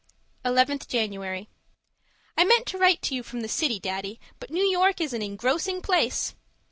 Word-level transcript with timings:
11th 0.43 0.87
January 0.87 1.47
I 2.35 2.43
meant 2.43 2.65
to 2.65 2.79
write 2.79 3.03
to 3.03 3.13
you 3.13 3.21
from 3.21 3.41
the 3.41 3.47
city, 3.47 3.79
Daddy, 3.79 4.19
but 4.39 4.49
New 4.49 4.63
York 4.65 4.99
is 4.99 5.13
an 5.13 5.21
engrossing 5.21 5.79
place. 5.79 6.33